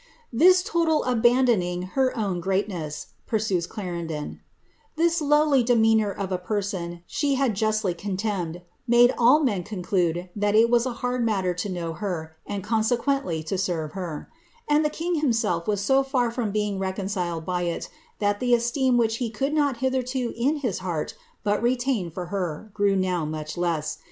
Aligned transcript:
tal 0.73 1.03
abandoning 1.03 1.83
her 1.83 2.17
own 2.17 2.39
greatness,^ 2.39 3.13
pursues 3.27 3.67
Clarendon, 3.67 4.29
^ 4.95 4.95
this 4.95 5.21
anour 5.21 6.15
to 6.27 6.33
a 6.33 6.37
person 6.39 7.03
she 7.05 7.35
had 7.35 7.55
justly 7.55 7.93
contemned, 7.93 8.63
made 8.87 9.13
all 9.15 9.43
men 9.43 9.63
lat 10.35 10.55
it 10.55 10.69
was 10.71 10.87
a 10.87 10.93
hard 11.05 11.23
matter 11.23 11.53
to 11.53 11.69
know 11.69 11.93
her, 11.93 12.35
and 12.47 12.63
consequently 12.63 13.43
to 13.43 14.25
And 14.67 14.83
the 14.83 14.89
king 14.89 15.19
himself 15.21 15.67
was 15.67 15.81
so 15.81 16.01
far 16.01 16.31
from 16.31 16.49
being 16.49 16.79
reconciled 16.79 17.45
by 17.45 17.61
it, 17.69 17.87
eem 18.75 18.97
which 18.97 19.17
he 19.17 19.29
could 19.29 19.53
not 19.53 19.77
hitherto 19.85 20.33
in 20.35 20.55
his 20.65 20.79
heart 20.79 21.13
but 21.43 21.61
retain 21.61 22.09
for 22.09 22.27
,ow 22.33 23.25
much 23.25 23.55
less. 23.55 23.99